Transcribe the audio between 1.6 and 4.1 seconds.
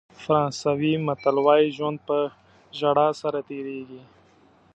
ژوند په ژړا سره تېرېږي.